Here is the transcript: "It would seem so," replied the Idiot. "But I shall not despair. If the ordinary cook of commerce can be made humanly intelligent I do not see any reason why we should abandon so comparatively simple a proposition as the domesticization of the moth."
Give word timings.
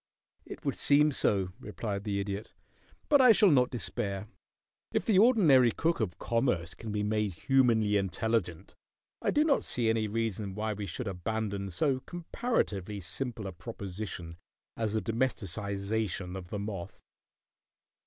"It 0.47 0.65
would 0.65 0.73
seem 0.75 1.11
so," 1.11 1.49
replied 1.59 2.05
the 2.05 2.19
Idiot. 2.19 2.53
"But 3.07 3.21
I 3.21 3.31
shall 3.31 3.51
not 3.51 3.69
despair. 3.69 4.25
If 4.91 5.05
the 5.05 5.19
ordinary 5.19 5.71
cook 5.71 5.99
of 5.99 6.17
commerce 6.17 6.73
can 6.73 6.91
be 6.91 7.03
made 7.03 7.33
humanly 7.33 7.97
intelligent 7.97 8.73
I 9.21 9.29
do 9.29 9.43
not 9.43 9.63
see 9.63 9.89
any 9.89 10.07
reason 10.07 10.55
why 10.55 10.73
we 10.73 10.87
should 10.87 11.07
abandon 11.07 11.69
so 11.69 11.99
comparatively 11.99 12.99
simple 12.99 13.45
a 13.45 13.51
proposition 13.51 14.37
as 14.75 14.93
the 14.93 15.03
domesticization 15.03 16.35
of 16.35 16.49
the 16.49 16.57
moth." 16.57 16.99